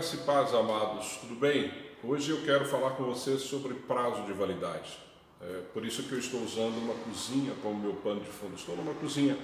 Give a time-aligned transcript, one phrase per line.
[0.00, 1.70] Graça e paz, amados, tudo bem?
[2.02, 4.96] Hoje eu quero falar com vocês sobre prazo de validade.
[5.42, 8.54] É por isso que eu estou usando uma cozinha como meu pano de fundo.
[8.54, 9.36] Estou numa cozinha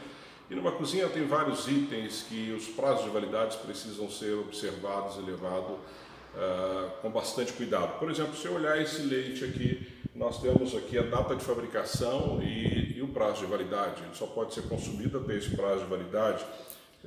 [0.49, 5.31] e numa cozinha tem vários itens que os prazos de validade precisam ser observados e
[5.31, 7.99] levados uh, com bastante cuidado.
[7.99, 12.41] Por exemplo, se eu olhar esse leite aqui, nós temos aqui a data de fabricação
[12.43, 14.03] e, e o prazo de validade.
[14.03, 16.43] Ele só pode ser consumido até esse prazo de validade.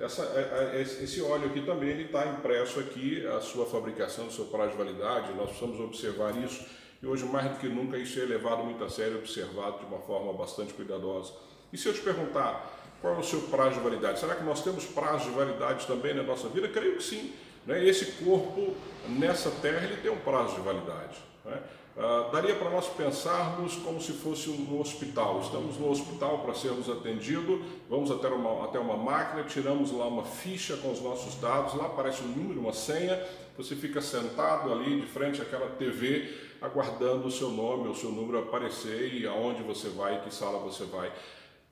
[0.02, 4.32] Essa, é, é, esse óleo aqui também ele está impresso aqui a sua fabricação, o
[4.32, 5.34] seu prazo de validade.
[5.34, 6.66] Nós precisamos observar isso
[7.02, 10.00] e hoje mais do que nunca isso é levado muito a sério, observado de uma
[10.00, 11.34] forma bastante cuidadosa.
[11.72, 14.20] E se eu te perguntar qual é o seu prazo de validade?
[14.20, 16.68] Será que nós temos prazo de validade também na nossa vida?
[16.68, 17.34] Creio que sim.
[17.66, 17.86] Né?
[17.86, 18.76] Esse corpo
[19.08, 21.18] nessa terra ele tem um prazo de validade.
[21.46, 21.62] Né?
[22.00, 25.42] Uh, daria para nós pensarmos como se fosse um hospital.
[25.42, 30.24] Estamos no hospital para sermos atendidos, vamos até uma, até uma máquina, tiramos lá uma
[30.24, 33.22] ficha com os nossos dados, lá aparece um número, uma senha,
[33.58, 38.40] você fica sentado ali de frente àquela TV, aguardando o seu nome, o seu número
[38.40, 41.12] aparecer e aonde você vai, que sala você vai.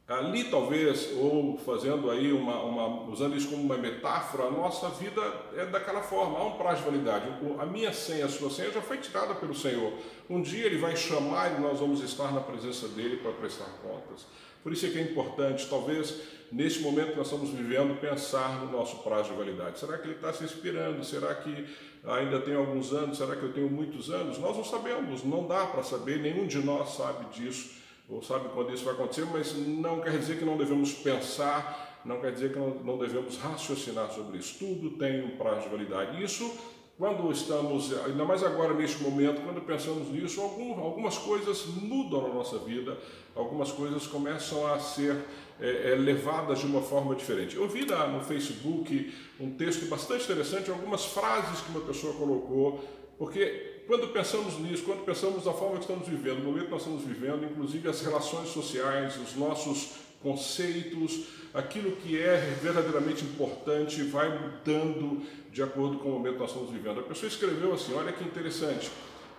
[0.07, 5.21] Ali talvez, ou fazendo aí uma, uma, usando isso como uma metáfora, a nossa vida
[5.53, 7.25] é daquela forma, há um prazo de validade.
[7.59, 9.91] A minha senha, a sua senha já foi tirada pelo Senhor.
[10.29, 14.25] Um dia Ele vai chamar e nós vamos estar na presença dEle para prestar contas.
[14.63, 16.21] Por isso é que é importante, talvez,
[16.53, 19.77] nesse momento que nós estamos vivendo, pensar no nosso prazo de validade.
[19.77, 21.03] Será que ele está se inspirando?
[21.03, 21.67] Será que
[22.05, 23.17] ainda tem alguns anos?
[23.17, 24.37] Será que eu tenho muitos anos?
[24.37, 27.75] Nós não sabemos, não dá para saber, nenhum de nós sabe disso
[28.09, 32.21] ou sabe quando isso vai acontecer, mas não quer dizer que não devemos pensar, não
[32.21, 34.57] quer dizer que não, não devemos raciocinar sobre isso.
[34.57, 36.23] Tudo tem um prazo de validade.
[36.23, 36.49] Isso,
[36.97, 42.33] quando estamos, ainda mais agora neste momento, quando pensamos nisso, algum, algumas coisas mudam na
[42.33, 42.97] nossa vida,
[43.35, 45.15] algumas coisas começam a ser
[45.61, 47.55] é, é, levadas de uma forma diferente.
[47.55, 52.83] Eu vi lá no Facebook um texto bastante interessante, algumas frases que uma pessoa colocou,
[53.19, 56.81] porque quando pensamos nisso, quando pensamos na forma que estamos vivendo, no momento que nós
[56.81, 64.29] estamos vivendo, inclusive as relações sociais, os nossos conceitos, aquilo que é verdadeiramente importante vai
[64.29, 65.21] mudando
[65.51, 66.99] de acordo com o momento que nós estamos vivendo.
[66.99, 68.91] A pessoa escreveu assim: olha que interessante.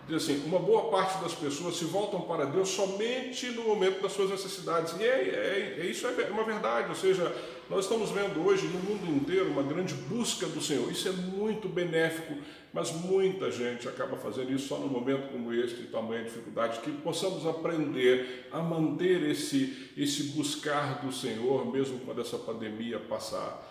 [0.08, 4.12] Diz assim: uma boa parte das pessoas se voltam para Deus somente no momento das
[4.12, 4.94] suas necessidades.
[4.98, 7.30] E é, é, é isso é uma verdade, ou seja,
[7.68, 10.90] nós estamos vendo hoje no mundo inteiro uma grande busca do Senhor.
[10.90, 12.38] Isso é muito benéfico,
[12.72, 16.90] mas muita gente acaba fazendo isso só no momento como este, de tamanha dificuldade, que
[16.90, 23.67] possamos aprender a manter esse, esse buscar do Senhor, mesmo quando essa pandemia passar.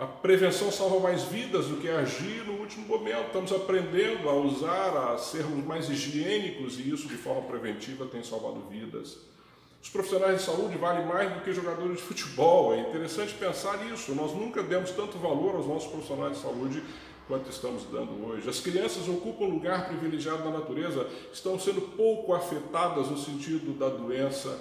[0.00, 3.26] A prevenção salva mais vidas do que agir no último momento.
[3.26, 8.62] Estamos aprendendo a usar, a sermos mais higiênicos e isso de forma preventiva tem salvado
[8.70, 9.18] vidas.
[9.82, 12.72] Os profissionais de saúde valem mais do que jogadores de futebol.
[12.72, 14.14] É interessante pensar isso.
[14.14, 16.82] Nós nunca demos tanto valor aos nossos profissionais de saúde
[17.28, 18.48] quanto estamos dando hoje.
[18.48, 23.90] As crianças ocupam um lugar privilegiado na natureza, estão sendo pouco afetadas no sentido da
[23.90, 24.58] doença.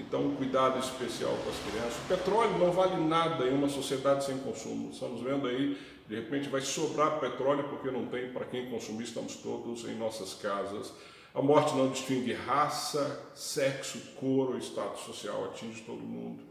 [0.00, 1.96] Então, um cuidado especial com as crianças.
[2.04, 4.90] O petróleo não vale nada em uma sociedade sem consumo.
[4.90, 5.76] Estamos vendo aí,
[6.08, 10.34] de repente vai sobrar petróleo porque não tem para quem consumir, estamos todos em nossas
[10.34, 10.92] casas.
[11.34, 16.42] A morte não distingue raça, sexo, cor ou status social, atinge todo mundo.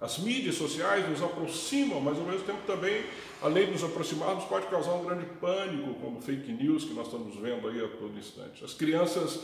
[0.00, 3.04] As mídias sociais nos aproximam, mas ao mesmo tempo também,
[3.40, 7.36] além de nos aproximarmos, pode causar um grande pânico, como fake news que nós estamos
[7.36, 8.64] vendo aí a todo instante.
[8.64, 9.38] As crianças,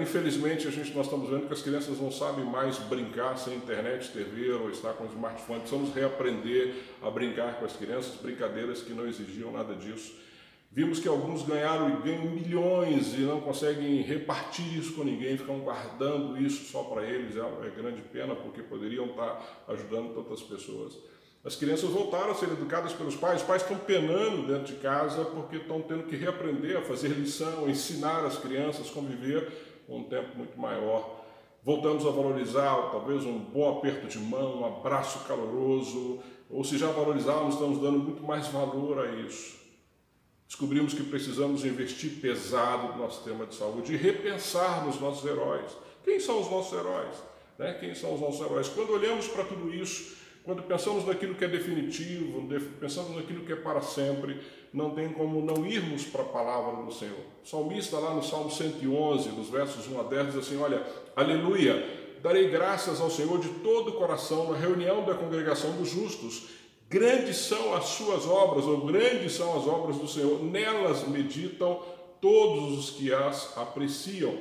[0.00, 4.12] infelizmente, a gente, nós estamos vendo que as crianças não sabem mais brincar sem internet,
[4.12, 5.60] TV ou estar com smartphone.
[5.60, 10.14] Precisamos reaprender a brincar com as crianças, brincadeiras que não exigiam nada disso.
[10.70, 15.60] Vimos que alguns ganharam e ganham milhões e não conseguem repartir isso com ninguém, ficam
[15.60, 17.36] guardando isso só para eles.
[17.36, 20.98] É, é grande pena porque poderiam estar ajudando tantas pessoas.
[21.44, 25.24] As crianças voltaram a ser educadas pelos pais, os pais estão penando dentro de casa
[25.26, 29.52] porque estão tendo que reaprender a fazer lição, ensinar as crianças a conviver
[29.88, 31.24] um tempo muito maior.
[31.62, 36.20] Voltamos a valorizar talvez um bom aperto de mão, um abraço caloroso,
[36.50, 39.64] ou se já valorizávamos, estamos dando muito mais valor a isso.
[40.46, 45.72] Descobrimos que precisamos investir pesado no nosso sistema de saúde e repensar nos nossos heróis.
[46.04, 47.16] Quem são os nossos heróis?
[47.58, 47.72] Né?
[47.80, 48.68] Quem são os nossos heróis?
[48.68, 52.46] Quando olhamos para tudo isso, quando pensamos naquilo que é definitivo,
[52.78, 54.38] pensamos naquilo que é para sempre,
[54.74, 57.16] não tem como não irmos para a palavra do Senhor.
[57.42, 60.86] O salmista, lá no Salmo 111, nos versos 1 a 10, diz assim: Olha,
[61.16, 66.64] aleluia, darei graças ao Senhor de todo o coração na reunião da congregação dos justos
[66.88, 71.82] Grandes são as suas obras, ou grandes são as obras do Senhor, nelas meditam
[72.20, 74.32] todos os que as apreciam.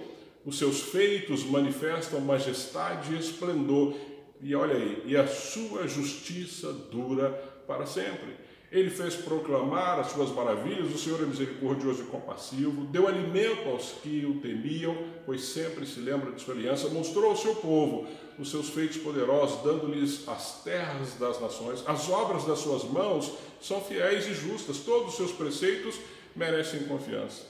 [0.45, 3.95] Os seus feitos manifestam majestade e esplendor,
[4.41, 7.29] e olha aí, e a sua justiça dura
[7.65, 8.35] para sempre.
[8.73, 13.91] Ele fez proclamar as suas maravilhas, o Senhor é misericordioso e compassivo, deu alimento aos
[14.01, 14.97] que o temiam,
[15.27, 18.07] pois sempre se lembra de sua aliança, mostrou ao seu povo
[18.39, 21.83] os seus feitos poderosos, dando-lhes as terras das nações.
[21.85, 23.31] As obras das suas mãos
[23.61, 25.99] são fiéis e justas, todos os seus preceitos
[26.35, 27.43] merecem confiança.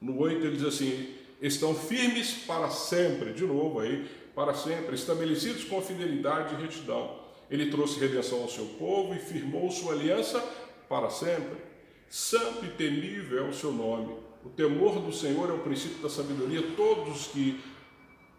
[0.00, 5.62] No 8 ele diz assim: estão firmes para sempre, de novo aí, para sempre, estabelecidos
[5.62, 7.25] com fidelidade e retidão.
[7.50, 10.40] Ele trouxe redenção ao seu povo e firmou sua aliança
[10.88, 11.56] para sempre.
[12.08, 14.14] Santo e temível é o seu nome.
[14.44, 16.62] O temor do Senhor é o princípio da sabedoria.
[16.76, 17.60] Todos os que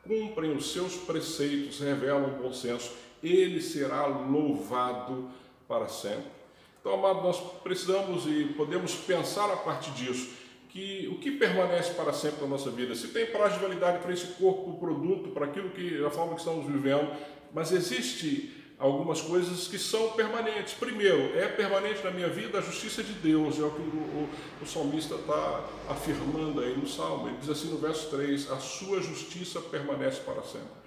[0.03, 2.91] cumprem os seus preceitos revelam bom senso.
[3.21, 5.29] Ele será louvado
[5.67, 6.37] para sempre.
[6.79, 10.29] Então, amado, nós precisamos e podemos pensar a partir disso
[10.69, 12.95] que o que permanece para sempre na nossa vida.
[12.95, 16.39] Se tem prazo de validade para esse corpo, produto, para aquilo que a forma que
[16.39, 17.11] estamos vivendo,
[17.53, 20.73] mas existe algumas coisas que são permanentes.
[20.73, 24.29] Primeiro, é permanente na minha vida a justiça de Deus, é o que o, o,
[24.61, 27.27] o salmista está afirmando aí no Salmo.
[27.27, 30.77] Ele diz assim no verso 3: A sua justiça permanece para sempre.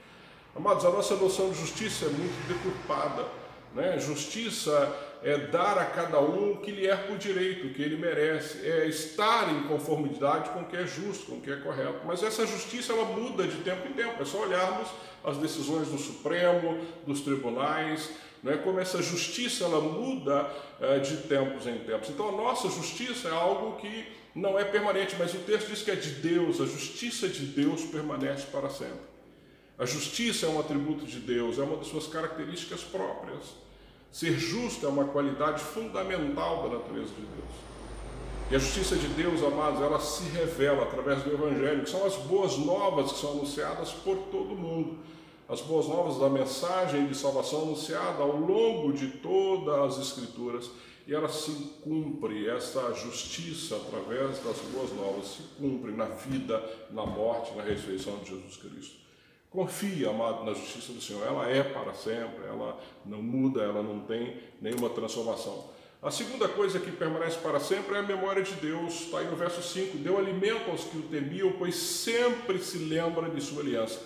[0.55, 3.27] Amados, a nossa noção de justiça é muito deturpada.
[3.75, 3.99] Né?
[3.99, 7.97] Justiça é dar a cada um o que lhe é por direito, o que ele
[7.97, 12.01] merece, é estar em conformidade com o que é justo, com o que é correto.
[12.07, 14.89] Mas essa justiça ela muda de tempo em tempo, é só olharmos
[15.23, 18.11] as decisões do Supremo, dos tribunais,
[18.43, 18.57] né?
[18.65, 20.51] como essa justiça ela muda
[20.81, 22.09] é, de tempos em tempos.
[22.09, 25.91] Então a nossa justiça é algo que não é permanente, mas o texto diz que
[25.91, 29.11] é de Deus, a justiça de Deus permanece para sempre.
[29.79, 33.70] A justiça é um atributo de Deus, é uma das suas características próprias.
[34.13, 37.71] Ser justo é uma qualidade fundamental da natureza de Deus.
[38.51, 42.17] E a justiça de Deus, amados, ela se revela através do Evangelho, que são as
[42.17, 44.99] boas novas que são anunciadas por todo mundo.
[45.49, 50.69] As boas novas da mensagem de salvação anunciada ao longo de todas as Escrituras.
[51.07, 51.53] E ela se
[51.83, 58.17] cumpre, essa justiça através das boas novas se cumpre na vida, na morte, na ressurreição
[58.19, 58.97] de Jesus Cristo.
[59.51, 61.27] Confie, amado, na justiça do Senhor.
[61.27, 65.69] Ela é para sempre, ela não muda, ela não tem nenhuma transformação.
[66.01, 69.03] A segunda coisa que permanece para sempre é a memória de Deus.
[69.03, 73.29] Está aí no verso 5: Deu alimento aos que o temiam, pois sempre se lembra
[73.29, 74.01] de sua aliança.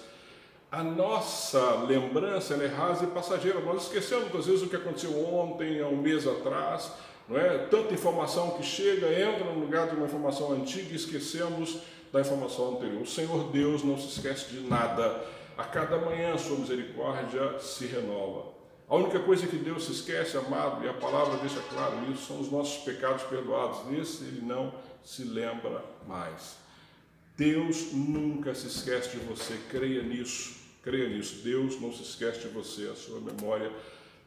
[0.73, 3.61] A nossa lembrança é rasa e passageira.
[3.61, 6.91] Nós esquecemos, às vezes, o que aconteceu ontem, há um mês atrás.
[7.29, 7.59] Não é?
[7.67, 11.79] Tanta informação que chega, entra no lugar de uma informação antiga e esquecemos
[12.15, 13.03] da informação anterior.
[13.03, 15.21] O Senhor Deus não se esquece de nada.
[15.59, 18.55] A cada manhã a sua misericórdia se renova.
[18.89, 22.41] A única coisa que Deus se esquece, amado, e a palavra deixa claro isso, são
[22.41, 23.87] os nossos pecados perdoados.
[23.91, 24.73] Nesse ele não
[25.05, 26.57] se lembra mais.
[27.37, 31.43] Deus nunca se esquece de você, creia nisso, creia nisso.
[31.43, 33.73] Deus não se esquece de você, a sua memória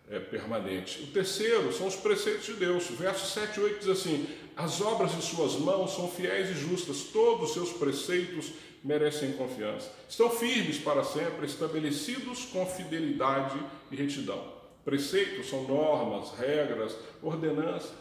[0.10, 1.04] é permanente.
[1.04, 2.86] O terceiro são os preceitos de Deus.
[2.88, 7.04] Verso 7 e 8 diz assim: As obras de suas mãos são fiéis e justas,
[7.14, 8.52] todos os seus preceitos
[8.84, 9.92] merecem confiança.
[10.10, 13.60] Estão firmes para sempre, estabelecidos com fidelidade
[13.92, 14.44] e retidão.
[14.84, 17.92] Preceitos são normas, regras, ordenanças.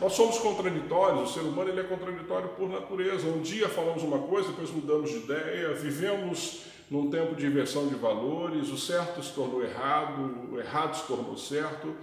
[0.00, 3.26] Nós somos contraditórios, o ser humano ele é contraditório por natureza.
[3.26, 7.96] Um dia falamos uma coisa, depois mudamos de ideia, vivemos num tempo de inversão de
[7.96, 11.94] valores, o certo se tornou errado, o errado se tornou certo,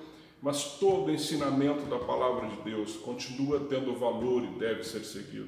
[0.43, 5.47] mas todo ensinamento da palavra de Deus continua tendo valor e deve ser seguido.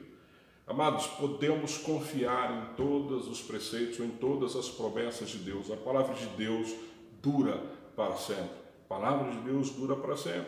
[0.66, 5.70] Amados, podemos confiar em todos os preceitos, em todas as promessas de Deus.
[5.70, 6.74] A palavra de Deus
[7.22, 7.62] dura
[7.94, 8.56] para sempre.
[8.86, 10.48] A palavra de Deus dura para sempre.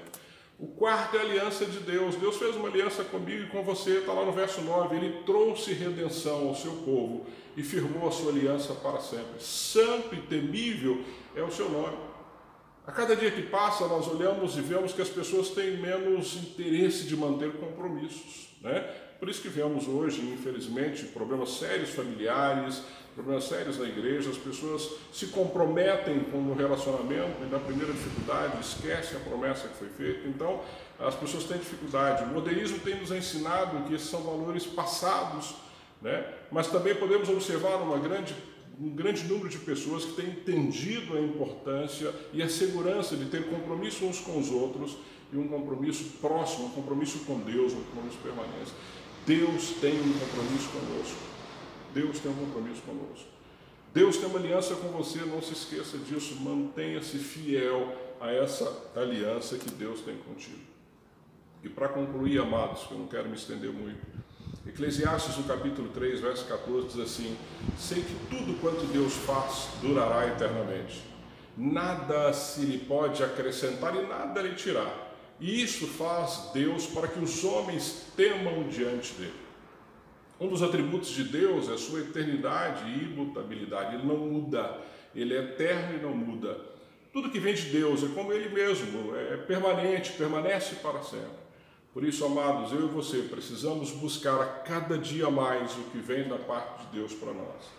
[0.57, 2.15] O quarto é a aliança de Deus.
[2.15, 4.95] Deus fez uma aliança comigo e com você, está lá no verso 9.
[4.95, 7.25] Ele trouxe redenção ao seu povo
[7.57, 9.43] e firmou a sua aliança para sempre.
[9.43, 11.03] Santo e temível
[11.35, 12.06] é o seu nome.
[12.87, 17.03] A cada dia que passa, nós olhamos e vemos que as pessoas têm menos interesse
[17.03, 18.47] de manter compromissos.
[18.61, 18.79] Né?
[19.19, 22.81] Por isso que vemos hoje, infelizmente, problemas sérios familiares,
[23.13, 28.61] problemas sérios na igreja, as pessoas se comprometem com o relacionamento e na primeira dificuldade
[28.61, 30.25] esquecem a promessa que foi feita.
[30.25, 30.61] Então,
[30.97, 32.23] as pessoas têm dificuldade.
[32.23, 35.55] O modernismo tem nos ensinado que esses são valores passados,
[36.01, 36.25] né?
[36.49, 38.33] mas também podemos observar uma grande,
[38.79, 43.49] um grande número de pessoas que têm entendido a importância e a segurança de ter
[43.49, 44.97] compromisso uns com os outros
[45.33, 48.71] e um compromisso próximo, um compromisso com Deus, um compromisso permanente.
[49.25, 51.19] Deus tem um compromisso conosco.
[51.93, 53.27] Deus tem um compromisso conosco.
[53.93, 59.57] Deus tem uma aliança com você, não se esqueça disso, mantenha-se fiel a essa aliança
[59.57, 60.61] que Deus tem contigo.
[61.63, 63.99] E para concluir, amados, que eu não quero me estender muito,
[64.77, 67.35] Eclesiastes, no capítulo 3, verso 14, diz assim:
[67.79, 71.01] Sei que tudo quanto Deus faz durará eternamente,
[71.57, 77.19] nada se lhe pode acrescentar e nada lhe tirar E isso faz Deus para que
[77.19, 79.33] os homens temam diante dele.
[80.39, 83.95] Um dos atributos de Deus é sua eternidade e imutabilidade.
[83.95, 84.79] Ele não muda,
[85.15, 86.55] ele é eterno e não muda.
[87.11, 91.46] Tudo que vem de Deus é como ele mesmo, é permanente, permanece para sempre.
[91.97, 96.29] Por isso, amados, eu e você precisamos buscar a cada dia mais o que vem
[96.29, 97.71] da parte de Deus para nós.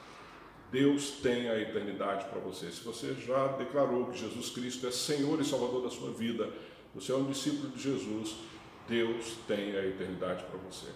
[0.73, 2.69] Deus tem a eternidade para você.
[2.73, 6.51] Se você já declarou que Jesus Cristo é Senhor e Salvador da sua vida,
[6.93, 8.35] você é um discípulo de Jesus,
[8.89, 10.89] Deus tem a eternidade para você.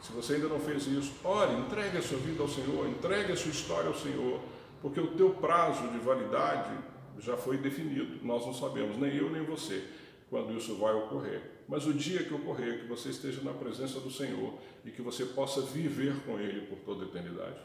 [0.00, 3.36] Se você ainda não fez isso, ore, entregue a sua vida ao Senhor, entregue a
[3.36, 4.38] sua história ao Senhor,
[4.80, 6.78] porque o teu prazo de validade
[7.18, 8.24] já foi definido.
[8.24, 9.84] Nós não sabemos, nem eu nem você,
[10.30, 11.57] quando isso vai ocorrer.
[11.68, 15.26] Mas o dia que ocorrer, que você esteja na presença do Senhor e que você
[15.26, 17.56] possa viver com Ele por toda a eternidade.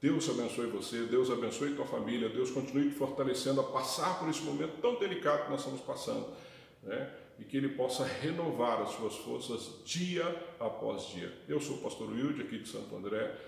[0.00, 4.40] Deus abençoe você, Deus abençoe tua família, Deus continue te fortalecendo a passar por esse
[4.40, 6.26] momento tão delicado que nós estamos passando.
[6.82, 7.14] Né?
[7.38, 10.24] E que Ele possa renovar as suas forças dia
[10.58, 11.30] após dia.
[11.46, 13.38] Eu sou o pastor Wilde, aqui de Santo André.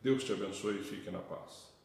[0.00, 1.75] Deus te abençoe e fique na paz.